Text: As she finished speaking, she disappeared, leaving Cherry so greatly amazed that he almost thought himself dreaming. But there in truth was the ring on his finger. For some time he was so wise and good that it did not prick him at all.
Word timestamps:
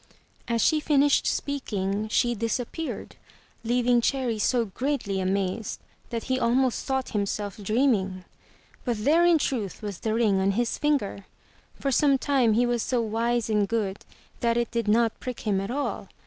As 0.47 0.63
she 0.63 0.79
finished 0.79 1.27
speaking, 1.27 2.07
she 2.07 2.33
disappeared, 2.33 3.17
leaving 3.63 4.01
Cherry 4.01 4.39
so 4.39 4.65
greatly 4.65 5.19
amazed 5.19 5.79
that 6.09 6.23
he 6.23 6.39
almost 6.39 6.85
thought 6.87 7.09
himself 7.09 7.55
dreaming. 7.57 8.25
But 8.83 9.05
there 9.05 9.27
in 9.27 9.37
truth 9.37 9.83
was 9.83 9.99
the 9.99 10.15
ring 10.15 10.39
on 10.39 10.53
his 10.53 10.79
finger. 10.79 11.27
For 11.79 11.91
some 11.91 12.17
time 12.17 12.53
he 12.53 12.65
was 12.65 12.81
so 12.81 12.99
wise 12.99 13.47
and 13.47 13.67
good 13.67 13.99
that 14.39 14.57
it 14.57 14.71
did 14.71 14.87
not 14.87 15.19
prick 15.19 15.41
him 15.41 15.61
at 15.61 15.69
all. 15.69 16.07